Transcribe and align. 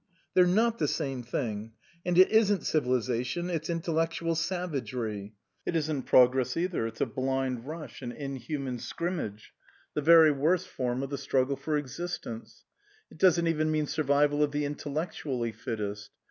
"They're 0.33 0.47
not 0.47 0.79
the 0.79 0.87
same 0.87 1.21
thing. 1.21 1.73
And 2.03 2.17
it 2.17 2.31
isn't 2.31 2.63
civilization, 2.65 3.51
it's 3.51 3.69
intellectual 3.69 4.33
savagery. 4.33 5.35
It 5.63 5.75
isn't 5.75 6.07
progress 6.07 6.57
either, 6.57 6.87
it's 6.87 7.01
a 7.01 7.05
blind 7.05 7.67
rush, 7.67 8.01
an 8.01 8.11
inhuman 8.11 8.79
scrimmage 8.79 9.53
the 9.93 10.01
very 10.01 10.31
worst 10.31 10.67
form 10.69 11.03
of 11.03 11.11
the 11.11 11.19
struggle 11.19 11.55
for 11.55 11.77
existence. 11.77 12.63
It 13.11 13.19
doesn't 13.19 13.45
even 13.45 13.69
mean 13.69 13.85
survival 13.85 14.41
of 14.41 14.51
the 14.51 14.65
intellectually 14.65 15.51
fittest. 15.51 16.09